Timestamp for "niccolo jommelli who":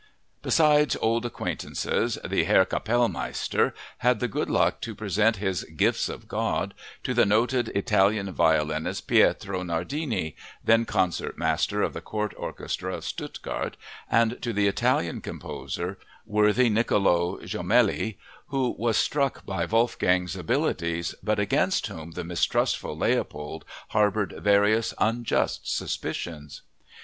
16.67-18.71